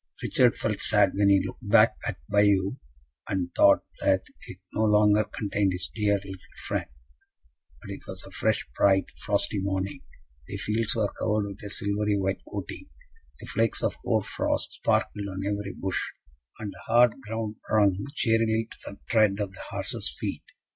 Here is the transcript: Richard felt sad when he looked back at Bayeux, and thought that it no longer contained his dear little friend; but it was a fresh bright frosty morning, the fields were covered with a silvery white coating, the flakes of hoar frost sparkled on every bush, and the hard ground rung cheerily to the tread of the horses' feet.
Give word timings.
Richard 0.23 0.55
felt 0.55 0.81
sad 0.81 1.11
when 1.13 1.29
he 1.29 1.43
looked 1.45 1.69
back 1.69 1.93
at 2.07 2.17
Bayeux, 2.27 2.77
and 3.29 3.53
thought 3.55 3.83
that 3.99 4.23
it 4.47 4.57
no 4.73 4.83
longer 4.85 5.25
contained 5.25 5.73
his 5.73 5.91
dear 5.93 6.15
little 6.15 6.39
friend; 6.65 6.89
but 7.79 7.91
it 7.91 8.01
was 8.07 8.23
a 8.23 8.31
fresh 8.31 8.67
bright 8.75 9.11
frosty 9.15 9.59
morning, 9.59 10.01
the 10.47 10.57
fields 10.57 10.95
were 10.95 11.13
covered 11.19 11.45
with 11.49 11.61
a 11.61 11.69
silvery 11.69 12.17
white 12.17 12.41
coating, 12.51 12.89
the 13.41 13.45
flakes 13.45 13.83
of 13.83 13.95
hoar 14.03 14.23
frost 14.23 14.73
sparkled 14.73 15.27
on 15.29 15.45
every 15.45 15.75
bush, 15.77 16.01
and 16.57 16.73
the 16.73 16.81
hard 16.87 17.21
ground 17.21 17.57
rung 17.69 18.03
cheerily 18.15 18.69
to 18.71 18.77
the 18.93 18.99
tread 19.07 19.39
of 19.39 19.53
the 19.53 19.61
horses' 19.69 20.15
feet. 20.19 20.41